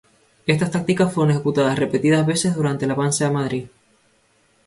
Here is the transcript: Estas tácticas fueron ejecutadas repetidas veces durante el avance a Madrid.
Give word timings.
Estas 0.47 0.71
tácticas 0.71 1.13
fueron 1.13 1.29
ejecutadas 1.29 1.77
repetidas 1.77 2.25
veces 2.25 2.55
durante 2.55 2.85
el 2.85 2.91
avance 2.91 3.23
a 3.23 3.29
Madrid. 3.29 3.67